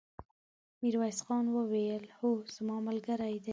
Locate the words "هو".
2.17-2.29